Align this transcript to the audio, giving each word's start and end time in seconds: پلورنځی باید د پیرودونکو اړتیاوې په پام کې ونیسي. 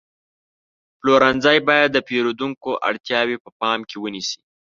پلورنځی 0.99 1.57
باید 1.67 1.89
د 1.93 1.97
پیرودونکو 2.07 2.69
اړتیاوې 2.89 3.37
په 3.43 3.49
پام 3.59 3.79
کې 3.89 3.97
ونیسي. 3.99 4.39